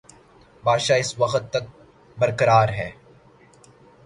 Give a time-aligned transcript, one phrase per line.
[0.63, 1.65] بادشاہ اس وقت تک
[2.17, 2.89] برقرار ہے۔